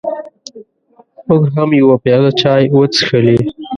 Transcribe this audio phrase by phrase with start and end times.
[1.27, 3.37] موږ هم یوه پیاله چای وڅښلې.